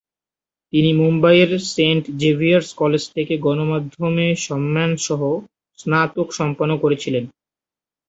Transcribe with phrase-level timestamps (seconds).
[0.73, 5.21] তিনি মুম্বাইয়ের Saint Xavier's College থেকে গণমাধ্যমে সম্মান সহ
[5.79, 7.23] স্নাতক সম্পন্ন করেছিলেন।